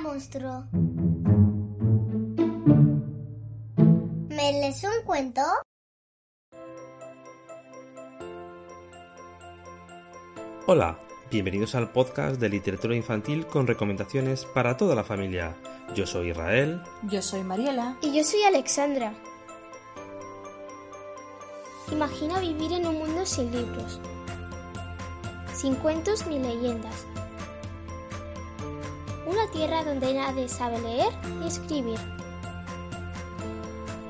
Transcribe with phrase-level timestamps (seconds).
[0.00, 0.66] monstruo.
[4.28, 5.42] ¿Me lees un cuento?
[10.66, 10.98] Hola,
[11.30, 15.56] bienvenidos al podcast de literatura infantil con recomendaciones para toda la familia.
[15.94, 16.80] Yo soy Israel.
[17.02, 17.96] Yo soy Mariela.
[18.02, 19.12] Y yo soy Alexandra.
[21.90, 24.00] Imagina vivir en un mundo sin libros,
[25.52, 27.09] sin cuentos ni leyendas.
[29.60, 31.98] Tierra donde nadie sabe leer ni escribir.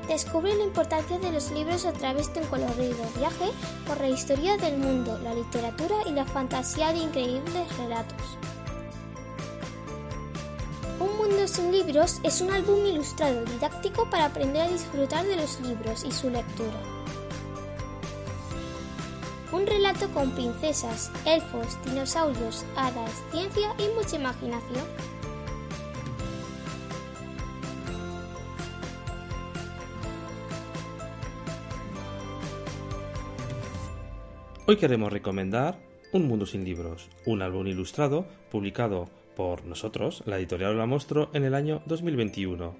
[0.07, 3.51] Descubre la importancia de los libros a través de un colorido viaje
[3.85, 8.37] por la historia del mundo, la literatura y la fantasía de increíbles relatos.
[11.01, 15.59] Un mundo sin libros es un álbum ilustrado didáctico para aprender a disfrutar de los
[15.59, 16.79] libros y su lectura.
[19.51, 24.85] Un relato con princesas, elfos, dinosaurios, hadas, ciencia y mucha imaginación.
[34.71, 35.77] Hoy queremos recomendar
[36.13, 41.43] Un Mundo sin Libros, un álbum ilustrado publicado por nosotros, la editorial La Monstruo, en
[41.43, 42.73] el año 2021.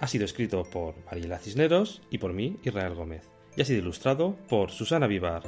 [0.00, 3.22] Ha sido escrito por Mariela Cisneros y por mí, Israel Gómez,
[3.56, 5.44] y ha sido ilustrado por Susana Vivar.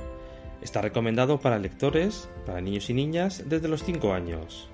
[0.63, 4.71] Está recomendado para lectores, para niños y niñas desde los 5 años.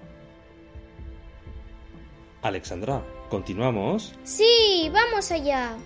[2.43, 4.15] Alexandra, ¿continuamos?
[4.23, 5.77] Sí, vamos allá.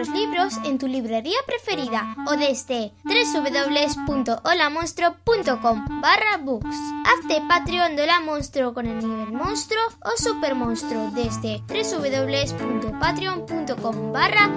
[0.00, 6.74] Nuestros libros en tu librería preferida o desde www.holamonstruo.com barra books.
[7.04, 14.50] Hazte Patreon de Hola Monstruo con el nivel monstruo o super monstruo desde www.patreon.com barra.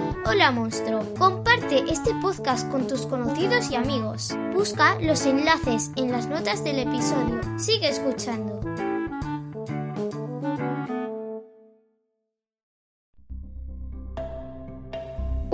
[1.18, 4.34] Comparte este podcast con tus conocidos y amigos.
[4.54, 7.42] Busca los enlaces en las notas del episodio.
[7.58, 8.73] Sigue escuchando.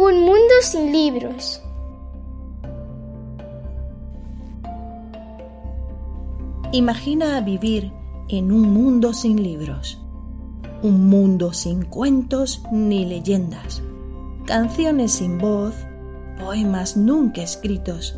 [0.02, 1.62] Un mundo sin libros.
[6.72, 7.92] Imagina vivir
[8.30, 10.00] en un mundo sin libros.
[10.82, 13.82] Un mundo sin cuentos ni leyendas.
[14.46, 15.74] Canciones sin voz,
[16.38, 18.16] poemas nunca escritos,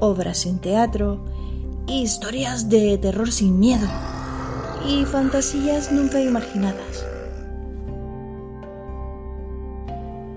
[0.00, 1.24] obras sin teatro,
[1.86, 3.88] historias de terror sin miedo
[4.86, 7.06] y fantasías nunca imaginadas.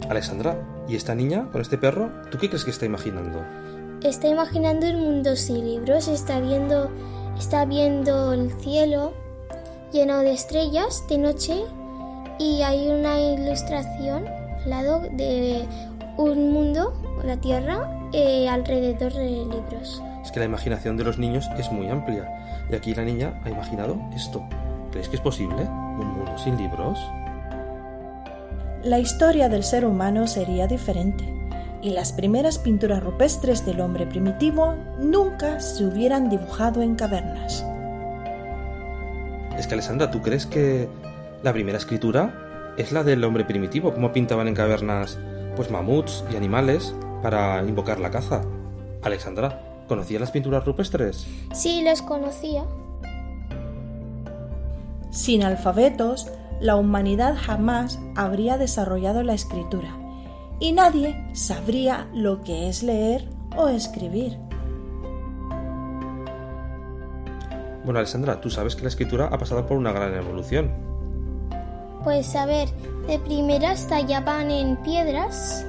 [0.09, 2.09] Alexandra, ¿y esta niña con este perro?
[2.31, 3.44] ¿Tú qué crees que está imaginando?
[4.03, 6.90] Está imaginando un mundo sin libros, está viendo,
[7.38, 9.14] está viendo el cielo
[9.92, 11.64] lleno de estrellas de noche
[12.40, 15.66] y hay una ilustración al lado de
[16.18, 16.94] un mundo,
[17.24, 20.02] la Tierra, eh, alrededor de libros.
[20.24, 22.28] Es que la imaginación de los niños es muy amplia
[22.69, 24.44] y aquí la niña ha imaginado esto.
[24.92, 25.64] ¿Crees que es posible?
[25.64, 27.00] ¿Un mundo sin libros?
[28.84, 31.38] La historia del ser humano sería diferente
[31.82, 37.66] y las primeras pinturas rupestres del hombre primitivo nunca se hubieran dibujado en cavernas.
[39.58, 40.88] Es que Alessandra, ¿tú crees que
[41.44, 43.94] la primera escritura es la del hombre primitivo?
[43.94, 45.18] ¿Cómo pintaban en cavernas
[45.56, 46.94] pues mamuts y animales
[47.24, 48.42] para invocar la caza?
[49.02, 51.26] Alexandra, ¿conocías las pinturas rupestres?
[51.54, 52.66] Sí, las conocía.
[55.10, 56.28] Sin alfabetos,
[56.59, 59.95] la humanidad jamás habría desarrollado la escritura
[60.59, 64.38] y nadie sabría lo que es leer o escribir.
[67.84, 70.72] Bueno, Alessandra, tú sabes que la escritura ha pasado por una gran evolución.
[72.03, 72.69] Pues a ver,
[73.07, 75.66] de primeras tallaban en piedras,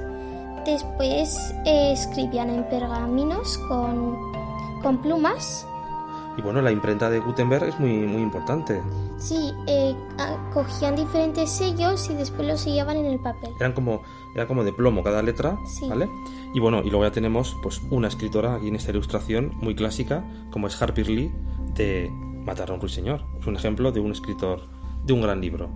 [0.65, 4.17] después eh, escribían en pergaminos con,
[4.81, 5.65] con plumas
[6.39, 8.81] y bueno, la imprenta de Gutenberg es muy, muy importante.
[9.17, 9.93] Sí, eh,
[10.53, 13.51] cogían diferentes sellos y después los sellaban en el papel.
[13.59, 14.03] Eran como,
[14.33, 15.57] era como de plomo cada letra,
[15.89, 16.09] ¿vale?
[16.53, 20.23] Y bueno, y luego ya tenemos pues una escritora aquí en esta ilustración muy clásica,
[20.49, 21.29] como es Harper Lee,
[21.75, 22.09] de
[22.45, 23.21] Matar a un ruiseñor.
[23.41, 24.61] Es un ejemplo de un escritor
[25.05, 25.69] de un gran libro.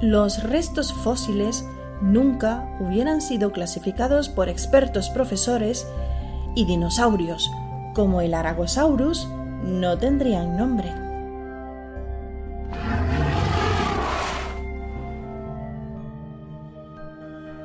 [0.00, 1.68] Los restos fósiles
[2.00, 5.86] nunca hubieran sido clasificados por expertos profesores
[6.54, 7.50] y dinosaurios,
[7.94, 9.28] como el Aragosaurus,
[9.64, 10.92] no tendrían nombre.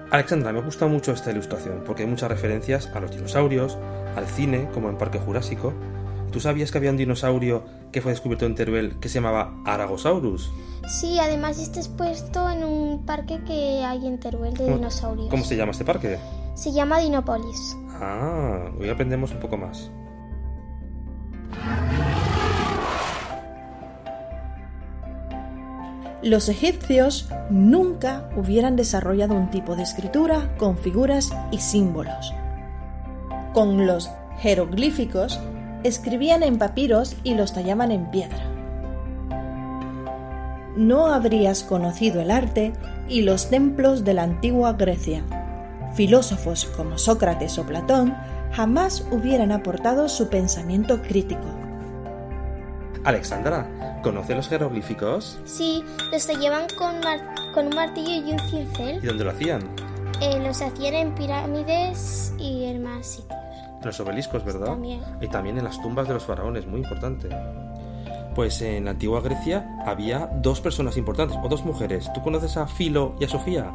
[0.10, 3.78] Alexandra, me gusta mucho esta ilustración porque hay muchas referencias a los dinosaurios,
[4.16, 5.74] al cine, como en Parque Jurásico.
[6.32, 10.52] ¿Tú sabías que había un dinosaurio que fue descubierto en Teruel que se llamaba Aragosaurus?
[10.88, 15.30] Sí, además este es puesto en un parque que hay en Teruel de ¿Cómo- dinosaurios.
[15.30, 16.18] ¿Cómo se llama este parque?
[16.56, 17.78] Se llama Dinopolis.
[18.00, 19.90] Ah, hoy aprendemos un poco más.
[26.24, 32.34] Los egipcios nunca hubieran desarrollado un tipo de escritura con figuras y símbolos.
[33.54, 34.10] Con los
[34.40, 35.40] jeroglíficos
[35.84, 38.40] escribían en papiros y los tallaban en piedra.
[40.76, 42.74] No habrías conocido el arte
[43.10, 45.24] y los templos de la antigua Grecia.
[45.96, 48.16] Filósofos como Sócrates o Platón
[48.52, 51.48] jamás hubieran aportado su pensamiento crítico.
[53.04, 55.40] Alexandra, ¿conoce los jeroglíficos?
[55.46, 56.28] Sí, los
[56.78, 59.00] con, mar- con un martillo y un cincel.
[59.02, 59.62] ¿Y dónde lo hacían?
[60.22, 63.37] Eh, los hacían en pirámides y en más sitios.
[63.80, 64.68] En los obeliscos, ¿verdad?
[64.68, 65.02] También.
[65.22, 67.30] Y también en las tumbas de los faraones, muy importante.
[68.36, 72.12] Pues en la antigua Grecia había dos personas importantes, o dos mujeres.
[72.14, 73.72] ¿Tú conoces a Filo y a Sofía?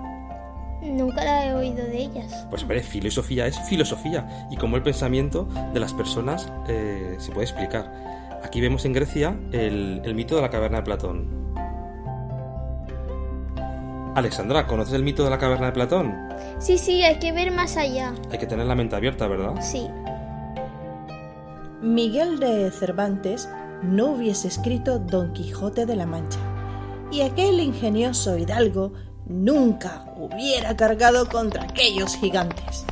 [0.82, 2.46] Nunca la he oído de ellas.
[2.50, 7.16] Pues hombre, Filo y Sofía es filosofía y cómo el pensamiento de las personas eh,
[7.18, 7.92] se puede explicar.
[8.42, 11.41] Aquí vemos en Grecia el, el mito de la caverna de Platón.
[14.14, 16.14] Alexandra, ¿conoces el mito de la caverna de Platón?
[16.58, 18.12] Sí, sí, hay que ver más allá.
[18.30, 19.54] Hay que tener la mente abierta, ¿verdad?
[19.62, 19.88] Sí.
[21.80, 23.48] Miguel de Cervantes
[23.82, 26.38] no hubiese escrito Don Quijote de la Mancha,
[27.10, 28.92] y aquel ingenioso hidalgo
[29.26, 32.84] nunca hubiera cargado contra aquellos gigantes.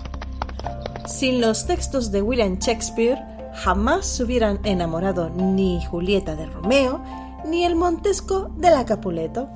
[1.06, 3.18] Sin los textos de William Shakespeare,
[3.54, 7.02] jamás se hubieran enamorado ni Julieta de Romeo,
[7.44, 9.50] ni el Montesco de la Capuleto.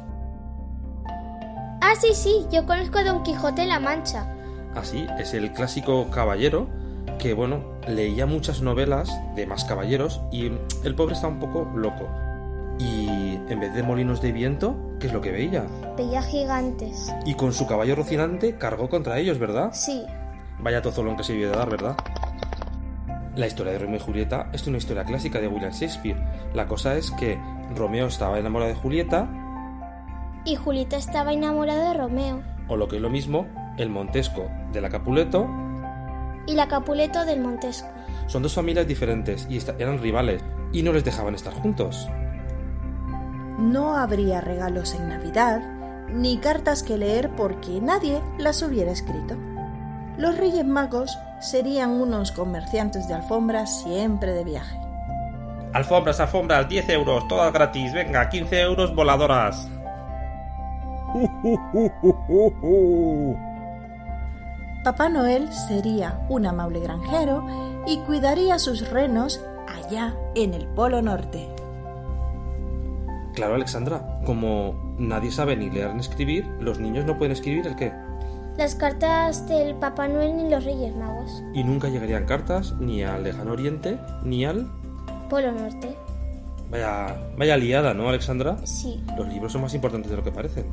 [1.94, 4.26] Ah, sí, sí, yo conozco a Don Quijote en la Mancha.
[4.75, 6.67] Así, es el clásico caballero
[7.20, 10.50] que, bueno, leía muchas novelas de más caballeros y
[10.82, 12.08] el pobre estaba un poco loco.
[12.81, 15.67] Y en vez de molinos de viento, ¿qué es lo que veía?
[15.96, 17.14] Veía gigantes.
[17.25, 19.70] Y con su caballo rocinante cargó contra ellos, ¿verdad?
[19.73, 20.05] Sí.
[20.58, 21.96] Vaya tozolón que se debió de dar, ¿verdad?
[23.37, 26.20] La historia de Romeo y Julieta es una historia clásica de William Shakespeare.
[26.55, 27.38] La cosa es que
[27.76, 29.29] Romeo estaba enamorado de Julieta,
[30.44, 32.43] Y Julieta estaba enamorada de Romeo.
[32.69, 33.46] o lo que es lo mismo,
[33.76, 35.46] el Montesco de la Capuleto
[36.46, 37.88] Y la Capuleto del Montesco.
[38.26, 40.43] son dos familias diferentes y eran rivales
[40.73, 42.08] y no les dejaban estar juntos.
[43.58, 45.62] No habría regalos en Navidad,
[46.12, 49.37] ni cartas que leer porque nadie las hubiera escrito.
[50.19, 54.79] Los Reyes Magos serían unos comerciantes de alfombras siempre de viaje.
[55.73, 59.69] Alfombras, alfombras, 10 euros, todas gratis, venga, 15 euros voladoras.
[64.82, 67.46] Papá Noel sería un amable granjero
[67.87, 71.46] y cuidaría sus renos allá en el Polo Norte.
[73.35, 77.76] Claro, Alexandra, como nadie sabe ni leer ni escribir, los niños no pueden escribir el
[77.76, 77.93] qué.
[78.56, 81.43] Las cartas del Papá Noel ni los Reyes Magos.
[81.52, 84.67] Y nunca llegarían cartas ni al lejano oriente ni al...
[85.29, 85.94] Polo Norte.
[86.70, 88.56] Vaya, vaya liada, ¿no, Alexandra?
[88.64, 89.05] Sí.
[89.17, 90.64] Los libros son más importantes de lo que parecen.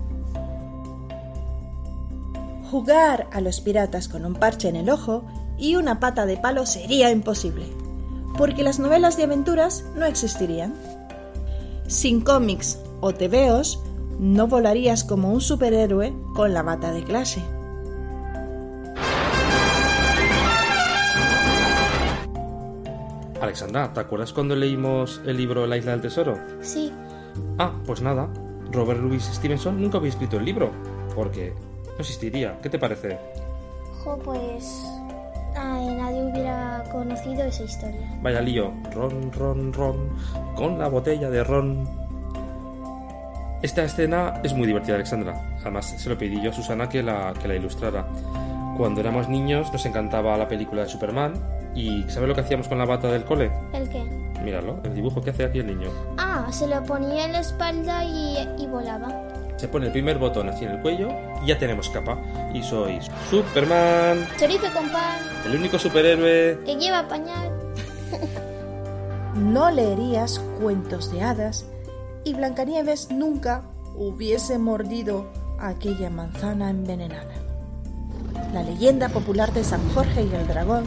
[2.71, 5.25] Jugar a los piratas con un parche en el ojo
[5.57, 7.66] y una pata de palo sería imposible,
[8.37, 10.73] porque las novelas de aventuras no existirían.
[11.87, 13.83] Sin cómics o tebeos,
[14.19, 17.44] no volarías como un superhéroe con la bata de clase.
[23.42, 26.40] Alexandra, ¿te acuerdas cuando leímos el libro La isla del tesoro?
[26.61, 26.90] Sí.
[27.57, 28.30] Ah, pues nada,
[28.71, 30.71] Robert Louis Stevenson nunca había escrito el libro,
[31.13, 31.54] porque
[32.01, 32.57] existiría.
[32.61, 33.17] ¿Qué te parece?
[34.03, 34.83] Jo, pues.
[35.55, 38.07] ay, nadie hubiera conocido esa historia.
[38.21, 40.09] Vaya lío, ron, ron, ron,
[40.55, 41.87] con la botella de ron.
[43.61, 45.39] Esta escena es muy divertida, Alexandra.
[45.61, 48.07] Además, se lo pedí yo a Susana que la, que la ilustrara.
[48.75, 51.33] Cuando éramos niños nos encantaba la película de Superman
[51.75, 53.51] y ¿sabes lo que hacíamos con la bata del cole?
[53.73, 54.03] ¿El qué?
[54.43, 55.89] Míralo, el dibujo que hace aquí el niño.
[56.17, 59.09] Ah, se lo ponía en la espalda y, y volaba.
[59.61, 61.09] Se pone el primer botón así en el cuello
[61.44, 62.18] y ya tenemos capa.
[62.51, 66.57] Y sois Superman, Chorizo con pan, el único superhéroe.
[66.65, 67.51] que lleva pañal.
[69.35, 71.68] No leerías cuentos de hadas
[72.23, 73.61] y Blancanieves nunca
[73.95, 75.27] hubiese mordido
[75.59, 77.35] aquella manzana envenenada.
[78.56, 80.85] La leyenda popular de San Jorge y el dragón,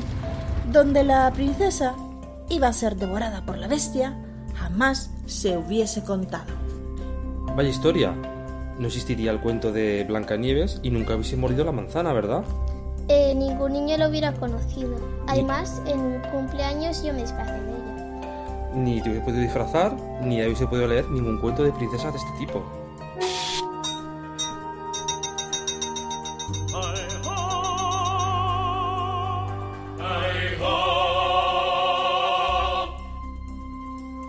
[0.72, 1.94] donde la princesa
[2.48, 4.18] iba a ser devorada por la bestia,
[4.56, 6.52] jamás se hubiese contado.
[7.54, 8.33] Vaya historia.
[8.78, 12.44] No existiría el cuento de Blancanieves y nunca hubiese mordido la manzana, ¿verdad?
[13.08, 14.96] Eh, ningún niño lo hubiera conocido.
[15.26, 18.72] Además, en cumpleaños yo me disfrazé de ella.
[18.74, 22.38] Ni te hubiese podido disfrazar, ni hubiese podido leer ningún cuento de princesas de este
[22.38, 22.64] tipo.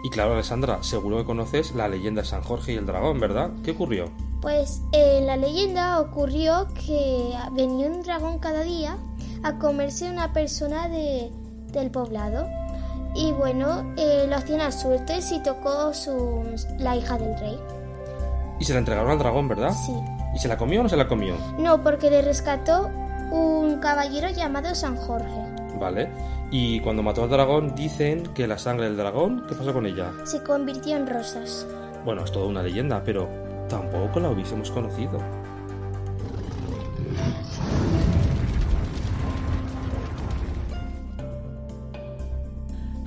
[0.04, 3.50] Y claro, Alessandra, seguro que conoces la leyenda de San Jorge y el dragón, ¿verdad?
[3.64, 4.12] ¿Qué ocurrió?
[4.46, 8.96] Pues en la leyenda ocurrió que venía un dragón cada día
[9.42, 11.32] a comerse una persona de,
[11.72, 12.48] del poblado.
[13.16, 16.44] Y bueno, eh, lo hacían a suertes y tocó su,
[16.78, 17.60] la hija del rey.
[18.60, 19.74] Y se la entregaron al dragón, ¿verdad?
[19.84, 19.96] Sí.
[20.36, 21.36] ¿Y se la comió o no se la comió?
[21.58, 22.92] No, porque le rescató
[23.32, 25.42] un caballero llamado San Jorge.
[25.80, 26.08] Vale.
[26.52, 30.12] Y cuando mató al dragón, dicen que la sangre del dragón, ¿qué pasó con ella?
[30.24, 31.66] Se convirtió en rosas.
[32.06, 33.28] Bueno, es toda una leyenda, pero
[33.68, 35.20] tampoco la hubiésemos conocido.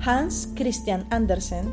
[0.01, 1.71] Hans Christian Andersen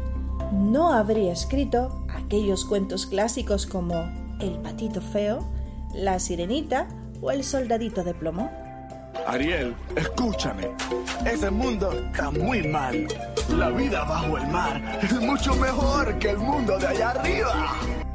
[0.52, 3.94] no habría escrito aquellos cuentos clásicos como
[4.40, 5.44] El patito feo,
[5.94, 6.88] La sirenita
[7.22, 8.50] o El soldadito de plomo.
[9.26, 10.68] Ariel, escúchame.
[11.24, 13.06] Ese mundo está muy mal.
[13.56, 18.05] La vida bajo el mar es mucho mejor que el mundo de allá arriba.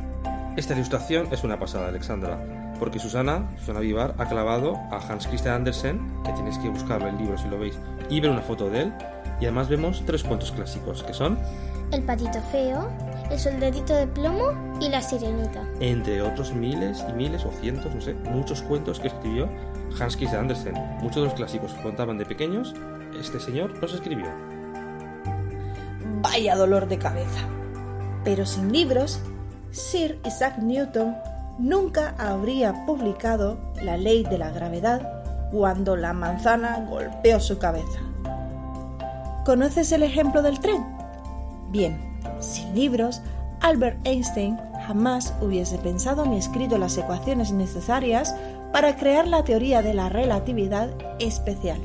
[0.57, 2.37] Esta ilustración es una pasada, Alexandra,
[2.77, 7.15] porque Susana, Susana Vivar, ha clavado a Hans Christian Andersen, que tenéis que buscarlo en
[7.15, 7.77] el libro si lo veis,
[8.09, 8.93] y ver una foto de él,
[9.39, 11.39] y además vemos tres cuentos clásicos, que son,
[11.91, 12.89] El patito feo,
[13.29, 15.63] El soldadito de plomo y La sirenita.
[15.79, 19.47] entre otros miles y miles o cientos, no sé, muchos cuentos que escribió
[19.99, 20.73] Hans Christian Andersen.
[21.01, 22.73] Muchos de los clásicos que contaban de pequeños,
[23.19, 24.27] este señor los escribió.
[26.21, 27.39] Vaya dolor de cabeza.
[28.23, 29.21] Pero sin libros,
[29.71, 31.15] Sir Isaac Newton
[31.57, 37.99] nunca habría publicado La ley de la gravedad cuando la manzana golpeó su cabeza.
[39.45, 40.85] ¿Conoces el ejemplo del tren?
[41.69, 41.97] Bien,
[42.39, 43.21] sin libros,
[43.61, 48.35] Albert Einstein jamás hubiese pensado ni escrito las ecuaciones necesarias
[48.73, 51.79] para crear la teoría de la relatividad especial.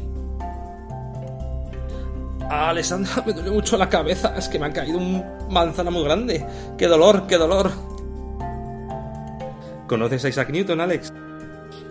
[2.49, 6.03] Ah, Alessandra, me duele mucho la cabeza, es que me ha caído un manzana muy
[6.05, 6.45] grande.
[6.79, 7.71] ¡Qué dolor, qué dolor!
[9.89, 11.13] ¿Conoces a Isaac Newton, Alex?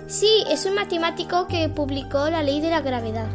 [0.07, 3.27] Sí, es un matemático que publicó la ley de la gravedad.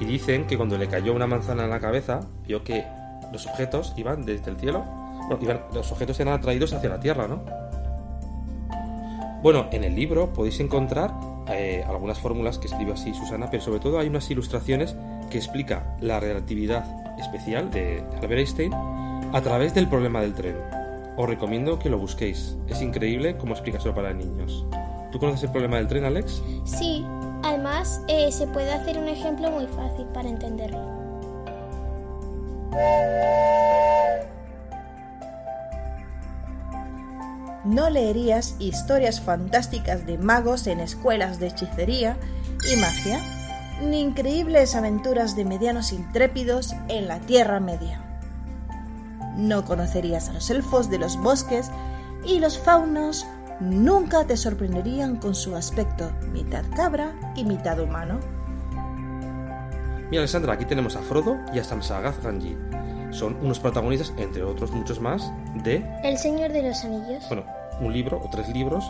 [0.00, 2.84] Y dicen que cuando le cayó una manzana en la cabeza, vio que
[3.32, 4.84] los objetos iban desde el cielo.
[5.28, 7.42] Bueno, iban- los objetos eran atraídos hacia la Tierra, ¿no?
[9.42, 11.12] Bueno, en el libro podéis encontrar
[11.48, 14.96] eh, algunas fórmulas que escribe así Susana, pero sobre todo hay unas ilustraciones
[15.30, 16.84] que explica la relatividad
[17.18, 18.72] especial de Albert Einstein
[19.32, 20.56] a través del problema del tren.
[21.16, 22.56] Os recomiendo que lo busquéis.
[22.68, 24.64] Es increíble cómo explica eso para niños.
[25.10, 26.42] ¿Tú conoces el problema del tren, Alex?
[26.64, 27.04] Sí,
[27.42, 30.98] además eh, se puede hacer un ejemplo muy fácil para entenderlo.
[37.64, 42.16] No leerías historias fantásticas de magos en escuelas de hechicería
[42.72, 43.20] y magia,
[43.82, 48.07] ni increíbles aventuras de medianos intrépidos en la Tierra Media.
[49.38, 51.70] No conocerías a los elfos de los bosques
[52.24, 53.26] y los faunos
[53.60, 58.18] nunca te sorprenderían con su aspecto mitad cabra y mitad humano.
[60.10, 62.56] Mira, Alessandra, aquí tenemos a Frodo y a Samsagath Ranji.
[63.10, 65.30] Son unos protagonistas, entre otros muchos más,
[65.62, 67.24] de, El Señor de los Anillos.
[67.28, 67.44] bueno,
[67.80, 68.84] un libro o tres libros,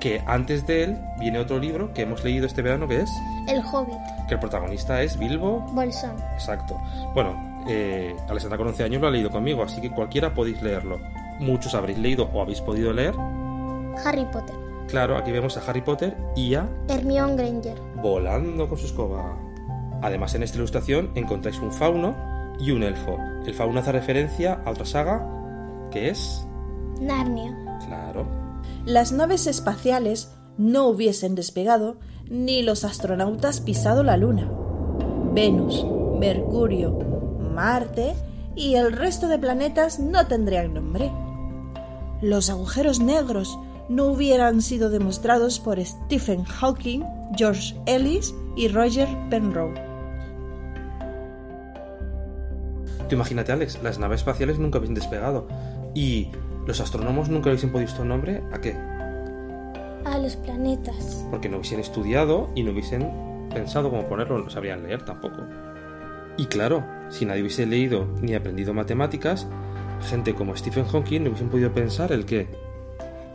[0.00, 3.10] que antes de él viene otro libro que hemos leído este verano que es,
[3.48, 3.98] El Hobbit.
[4.28, 6.16] que el protagonista es Bilbo, Bolsón.
[6.34, 6.80] exacto.
[7.14, 11.00] Bueno, eh, Alessandra con 11 años lo ha leído conmigo, así que cualquiera podéis leerlo.
[11.40, 13.14] Muchos habréis leído o habéis podido leer.
[14.04, 14.54] Harry Potter.
[14.88, 17.78] Claro, aquí vemos a Harry Potter y a Hermione Granger.
[18.02, 19.36] volando con su escoba.
[20.02, 22.14] Además, en esta ilustración encontráis un fauno
[22.58, 23.16] y un elfo.
[23.46, 25.26] El fauno hace referencia a otra saga
[25.90, 26.46] que es.
[27.00, 27.56] Narnia.
[27.86, 28.26] Claro.
[28.84, 31.96] Las naves espaciales no hubiesen despegado
[32.28, 34.50] ni los astronautas pisado la Luna.
[35.32, 35.84] Venus,
[36.18, 36.98] Mercurio,
[37.54, 38.14] Marte
[38.56, 41.10] y el resto de planetas no tendrían nombre.
[42.20, 43.58] Los agujeros negros
[43.88, 47.02] no hubieran sido demostrados por Stephen Hawking,
[47.36, 49.80] George Ellis y Roger Penrose.
[53.08, 55.46] Tú imagínate, Alex, las naves espaciales nunca hubiesen despegado.
[55.94, 56.28] Y
[56.66, 58.74] los astrónomos nunca hubiesen puesto nombre a qué?
[60.04, 61.26] A los planetas.
[61.30, 63.10] Porque no hubiesen estudiado y no hubiesen
[63.52, 65.42] pensado cómo ponerlo, no sabrían leer tampoco.
[66.36, 69.46] Y claro, si nadie hubiese leído ni aprendido matemáticas,
[70.08, 72.48] gente como Stephen Hawking no hubiesen podido pensar el qué.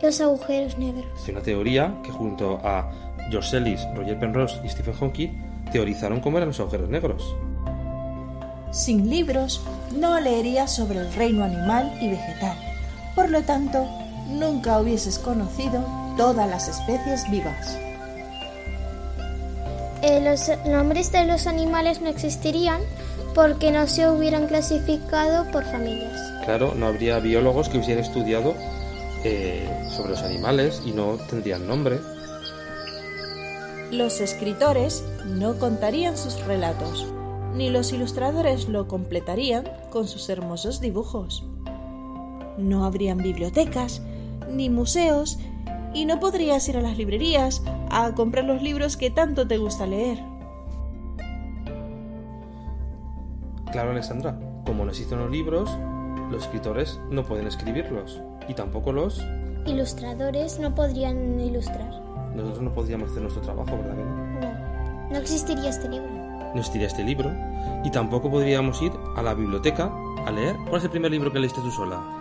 [0.02, 1.06] Los agujeros negros.
[1.22, 2.90] Es una teoría que junto a
[3.30, 5.28] George Ellis, Roger Penrose y Stephen Hawking
[5.72, 7.34] teorizaron cómo eran los agujeros negros.
[8.70, 9.62] Sin libros
[9.96, 12.56] no leerías sobre el reino animal y vegetal.
[13.14, 13.86] Por lo tanto,
[14.28, 15.84] nunca hubieses conocido
[16.16, 17.78] todas las especies vivas.
[20.10, 22.80] Eh, los nombres de los animales no existirían
[23.32, 26.20] porque no se hubieran clasificado por familias.
[26.44, 28.56] Claro, no habría biólogos que hubieran estudiado
[29.22, 32.00] eh, sobre los animales y no tendrían nombre.
[33.92, 37.06] Los escritores no contarían sus relatos,
[37.54, 41.44] ni los ilustradores lo completarían con sus hermosos dibujos.
[42.58, 44.02] No habrían bibliotecas,
[44.50, 45.38] ni museos,
[45.94, 49.86] y no podrías ir a las librerías a comprar los libros que tanto te gusta
[49.86, 50.22] leer.
[53.72, 55.70] Claro, Alexandra, como no existen los libros,
[56.30, 59.24] los escritores no pueden escribirlos y tampoco los...
[59.66, 61.90] Ilustradores no podrían ilustrar.
[62.34, 63.96] Nosotros no podríamos hacer nuestro trabajo, ¿verdad?
[63.96, 64.40] que no?
[64.40, 66.08] No, no existiría este libro.
[66.08, 67.32] No existiría este libro
[67.84, 69.92] y tampoco podríamos ir a la biblioteca
[70.26, 70.56] a leer.
[70.68, 72.19] ¿Cuál es el primer libro que leíste tú sola?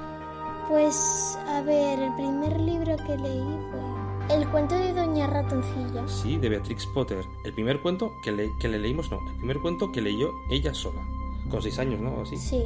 [0.69, 6.07] Pues, a ver, el primer libro que leí fue El cuento de Doña Ratoncilla.
[6.07, 7.25] Sí, de Beatrix Potter.
[7.43, 9.17] El primer cuento que le, que le leímos, no.
[9.31, 11.01] El primer cuento que leyó ella sola.
[11.49, 12.21] Con seis años, ¿no?
[12.21, 12.37] Así.
[12.37, 12.63] Sí.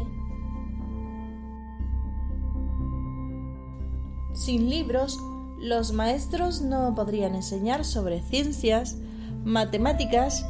[4.33, 5.17] Sin libros,
[5.57, 8.97] los maestros no podrían enseñar sobre ciencias,
[9.45, 10.45] matemáticas,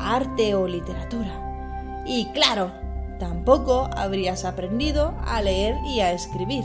[0.00, 2.02] arte o literatura.
[2.04, 2.72] Y claro,
[3.20, 6.64] tampoco habrías aprendido a leer y a escribir.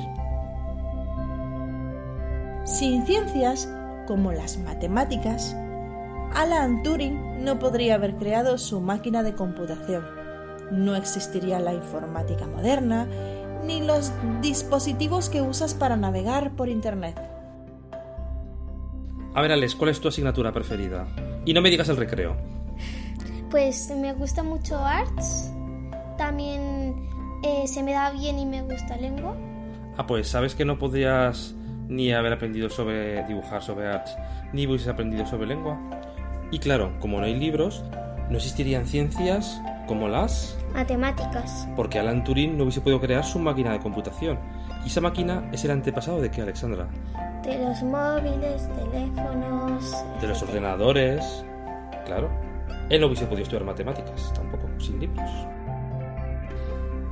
[2.64, 3.68] Sin ciencias,
[4.06, 5.56] como las matemáticas,
[6.34, 10.06] Alan Turing no podría haber creado su máquina de computación.
[10.72, 13.08] No existiría la informática moderna,
[13.66, 17.20] ni los dispositivos que usas para navegar por Internet.
[19.34, 21.08] A ver, Alex, ¿cuál es tu asignatura preferida?
[21.46, 22.38] Y no me digas el recreo.
[23.50, 25.52] Pues me gusta mucho arts.
[26.18, 26.96] También
[27.44, 29.36] eh, se me da bien y me gusta lengua.
[29.98, 31.56] Ah, pues sabes que no podrías
[31.92, 34.18] ni haber aprendido sobre dibujar sobre arts,
[34.54, 35.78] ni hubieses aprendido sobre lengua.
[36.50, 37.84] Y claro, como no hay libros,
[38.30, 40.58] no existirían ciencias como las...
[40.74, 41.68] Matemáticas.
[41.76, 44.40] Porque Alan Turing no hubiese podido crear su máquina de computación.
[44.86, 46.88] Y esa máquina es el antepasado de qué, Alexandra?
[47.44, 49.94] De los móviles, teléfonos.
[50.22, 51.44] De los ordenadores.
[52.06, 52.30] Claro.
[52.90, 55.30] Él no hubiese podido estudiar matemáticas, tampoco, sin libros.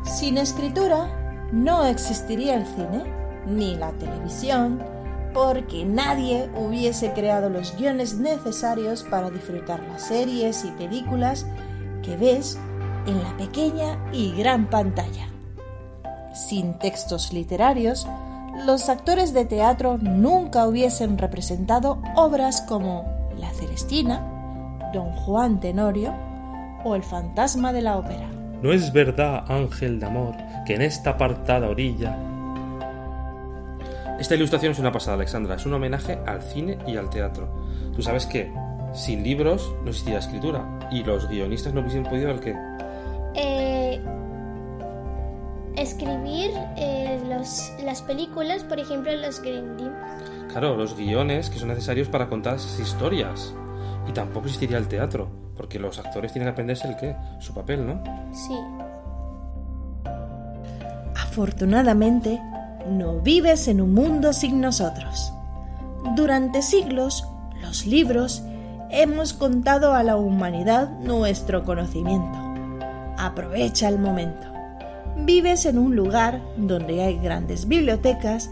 [0.04, 4.82] Sin escritura no existiría el cine ni la televisión,
[5.34, 11.46] porque nadie hubiese creado los guiones necesarios para disfrutar las series y películas
[12.04, 12.58] que ves
[13.06, 15.28] en la pequeña y gran pantalla.
[16.34, 18.08] Sin textos literarios,
[18.66, 23.06] los actores de teatro nunca hubiesen representado obras como
[23.38, 26.14] La Celestina, Don Juan Tenorio
[26.84, 28.28] o El fantasma de la ópera.
[28.62, 30.36] No es verdad, ángel de amor,
[30.66, 32.18] que en esta apartada orilla...
[34.20, 35.56] Esta ilustración es una pasada, Alexandra.
[35.56, 37.48] Es un homenaje al cine y al teatro.
[37.96, 38.52] Tú sabes que
[38.94, 42.56] sin libros no existiría escritura y los guionistas no hubiesen podido el qué.
[43.36, 44.02] Eh,
[45.78, 49.94] escribir eh, los- las películas, por ejemplo, los Grinding.
[50.52, 53.54] Claro, los guiones que son necesarios para contar esas historias.
[54.08, 57.86] Y tampoco existiría el teatro, porque los actores tienen que aprenderse el qué, su papel,
[57.86, 58.04] ¿no?
[58.34, 58.56] Sí.
[61.16, 62.42] Afortunadamente,
[62.88, 65.34] no vives en un mundo sin nosotros.
[66.16, 67.28] Durante siglos,
[67.62, 68.44] los libros
[68.90, 72.38] hemos contado a la humanidad nuestro conocimiento.
[73.18, 74.48] Aprovecha el momento.
[75.18, 78.50] Vives en un lugar donde hay grandes bibliotecas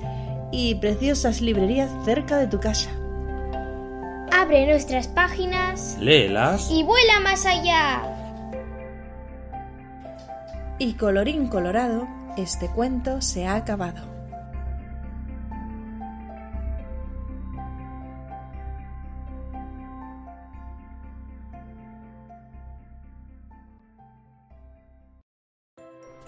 [0.52, 2.90] y preciosas librerías cerca de tu casa.
[4.32, 6.70] Abre nuestras páginas Léelas.
[6.72, 8.04] y vuela más allá.
[10.80, 14.17] Y colorín colorado, este cuento se ha acabado.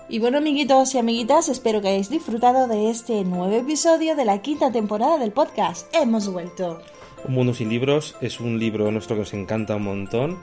[0.10, 4.41] Y bueno, amiguitos y amiguitas, espero que hayáis disfrutado de este nuevo episodio de la
[4.41, 5.86] quinta temporada del podcast.
[5.95, 6.82] Hemos vuelto.
[7.26, 10.39] Un mundo sin libros es un libro nuestro que nos encanta un montón.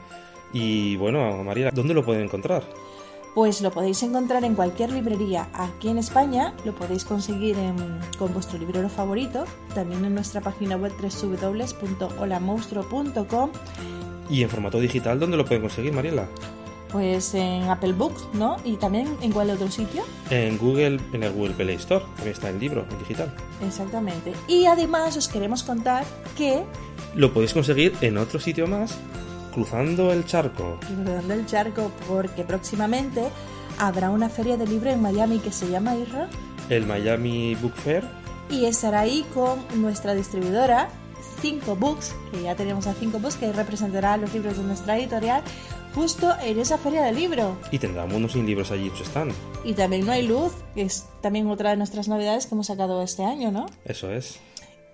[0.52, 2.62] Y bueno, María, ¿dónde lo pueden encontrar?
[3.35, 8.33] Pues lo podéis encontrar en cualquier librería aquí en España, lo podéis conseguir en- con
[8.33, 13.50] vuestro librero favorito, también en nuestra página web www.holamonstruo.com
[14.31, 16.29] Y en formato digital, ¿dónde lo pueden conseguir, Mariela?
[16.96, 18.56] Pues en Apple Books, ¿no?
[18.64, 20.02] Y también en cuál otro sitio.
[20.30, 23.35] En Google, en el Google Play Store, también está el libro en digital.
[23.66, 24.32] Exactamente.
[24.48, 26.04] Y además os queremos contar
[26.38, 26.62] que
[27.14, 28.96] Lo podéis conseguir en otro sitio más,
[29.52, 30.78] cruzando el charco.
[30.87, 33.28] cruzando el charco, porque próximamente
[33.78, 36.30] habrá una feria de libro en Miami que se llama IRA
[36.70, 38.04] El Miami Book Fair.
[38.48, 40.88] y estará ahí con nuestra distribuidora
[41.42, 45.42] 5 Books, que ya tenemos a 5 Books, que representará los libros de nuestra editorial
[45.96, 47.56] justo en esa feria de libro.
[47.72, 49.32] Y tendrá mundos sin libros allí en su stand.
[49.64, 53.02] Y también No hay luz, que es también otra de nuestras novedades que hemos sacado
[53.02, 53.66] este año, ¿no?
[53.85, 54.38] Eso es.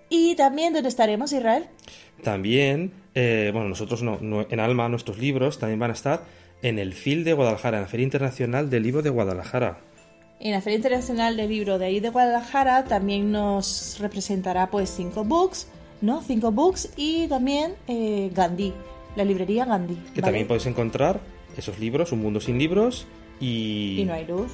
[0.09, 1.65] Y también, ¿dónde estaremos, Israel?
[2.23, 6.23] También, eh, bueno, nosotros no, no- en Alma, nuestros libros también van a estar
[6.61, 9.79] en el FIL de Guadalajara, en la Feria Internacional del Libro de Guadalajara.
[10.39, 15.23] En la Feria Internacional del Libro de ahí de Guadalajara también nos representará pues 5
[15.25, 15.67] Books,
[16.01, 16.21] ¿no?
[16.21, 18.73] 5 Books y también eh, Gandhi,
[19.15, 19.95] la librería Gandhi.
[19.95, 20.21] Que ¿vale?
[20.21, 21.19] también podéis encontrar
[21.57, 23.05] esos libros, Un Mundo Sin Libros
[23.39, 23.99] y...
[24.01, 24.51] Y no hay luz.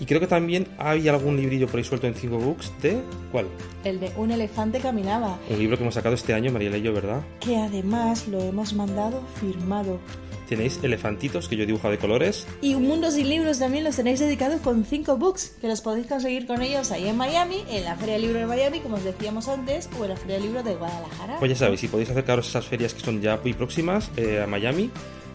[0.00, 3.00] y creo que también hay algún librillo por ahí suelto en 5 books de...
[3.32, 3.46] ¿Cuál?
[3.84, 6.92] El de Un elefante caminaba, Un libro que hemos sacado este año, Mariela y yo,
[6.92, 7.22] ¿verdad?
[7.40, 9.98] que además lo hemos mandado firmado.
[10.48, 12.46] Tenéis elefantitos que yo he dibujado de colores.
[12.60, 16.06] Y Un Mundo Sin Libros también los tenéis dedicados con 5 books, que los podéis
[16.06, 19.04] conseguir con ellos ahí en Miami, en la Feria del Libro de Miami, como os
[19.04, 21.38] decíamos antes, o en la Feria del Libro de Guadalajara.
[21.38, 24.42] Pues ya sabéis, si podéis acercaros a esas ferias que son ya muy próximas eh,
[24.42, 24.90] a Miami,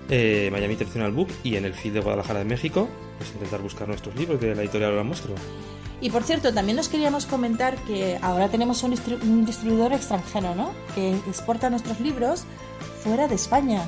[0.09, 3.87] eh, Miami International Book y en el FIL de Guadalajara de México, pues intentar buscar
[3.87, 5.35] nuestros libros de la editorial La Monstruo.
[6.01, 10.55] Y por cierto, también nos queríamos comentar que ahora tenemos un, distri- un distribuidor extranjero,
[10.55, 10.71] ¿no?
[10.95, 12.43] Que exporta nuestros libros
[13.03, 13.81] fuera de España.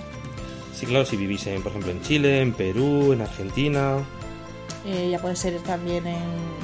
[0.82, 4.00] Sí, claro, si vivís, en, por ejemplo, en Chile, en Perú, en Argentina,
[4.84, 6.16] Eh, ya puede ser también en,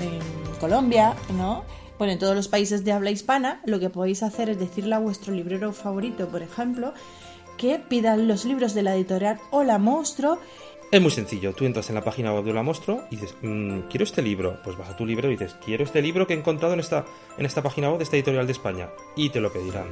[0.01, 0.19] en
[0.60, 1.63] Colombia, ¿no?
[1.99, 4.97] Bueno, en todos los países de habla hispana, lo que podéis hacer es decirle a
[4.97, 6.95] vuestro librero favorito, por ejemplo,
[7.60, 10.39] que pidan los libros de la editorial Hola Monstruo.
[10.91, 13.82] Es muy sencillo, tú entras en la página web de la Monstruo y dices, "Mm,
[13.82, 16.38] quiero este libro, pues vas a tu libro y dices, quiero este libro que he
[16.38, 17.06] encontrado en esta,
[17.38, 19.89] en esta página web de esta editorial de España y te lo pedirán.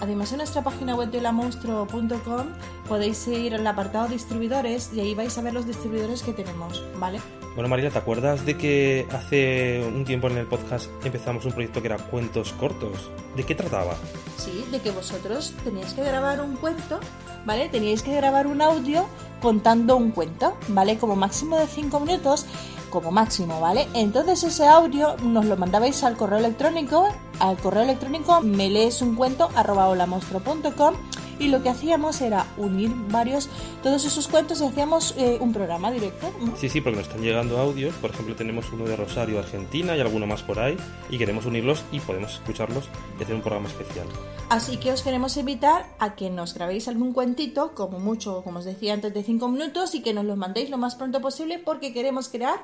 [0.00, 2.46] Además, en nuestra página web de holamonstruo.com
[2.88, 7.20] podéis ir al apartado distribuidores y ahí vais a ver los distribuidores que tenemos, ¿vale?
[7.54, 11.80] Bueno, Mariela, ¿te acuerdas de que hace un tiempo en el podcast empezamos un proyecto
[11.82, 13.10] que era cuentos cortos?
[13.36, 13.94] ¿De qué trataba?
[14.38, 17.00] Sí, de que vosotros teníais que grabar un cuento,
[17.44, 17.68] ¿vale?
[17.68, 19.04] Teníais que grabar un audio
[19.42, 20.96] contando un cuento, ¿vale?
[20.96, 22.46] Como máximo de 5 minutos,
[22.88, 23.88] como máximo, ¿vale?
[23.94, 27.08] Entonces ese audio nos lo mandabais al correo electrónico,
[27.40, 30.94] al correo electrónico me lees un cuento arroba holamonstruo.com
[31.40, 33.48] y lo que hacíamos era unir varios,
[33.82, 36.30] todos esos cuentos y hacíamos eh, un programa directo.
[36.38, 36.54] ¿no?
[36.56, 37.94] Sí, sí, porque nos están llegando audios.
[37.94, 40.76] Por ejemplo, tenemos uno de Rosario, Argentina, y alguno más por ahí.
[41.08, 42.84] Y queremos unirlos y podemos escucharlos
[43.18, 44.06] y hacer un programa especial.
[44.50, 48.66] Así que os queremos invitar a que nos grabéis algún cuentito, como mucho, como os
[48.66, 51.94] decía antes, de 5 minutos y que nos los mandéis lo más pronto posible porque
[51.94, 52.62] queremos crear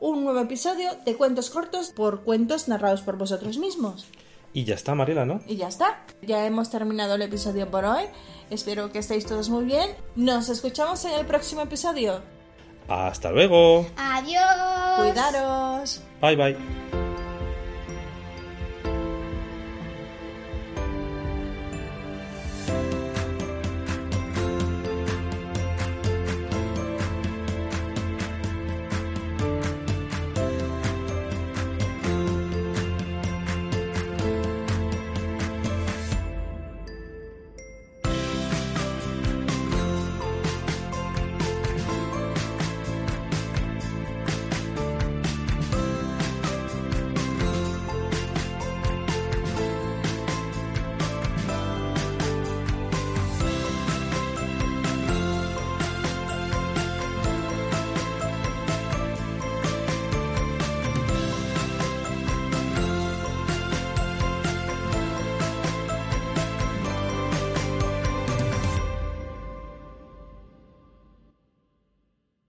[0.00, 4.06] un nuevo episodio de cuentos cortos por cuentos narrados por vosotros mismos.
[4.52, 5.40] Y ya está, Mariela, ¿no?
[5.46, 8.04] Y ya está, ya hemos terminado el episodio por hoy.
[8.48, 9.90] Espero que estéis todos muy bien.
[10.14, 12.22] Nos escuchamos en el próximo episodio.
[12.88, 13.86] Hasta luego.
[13.96, 14.98] Adiós.
[14.98, 16.00] Cuidaros.
[16.20, 17.05] Bye bye.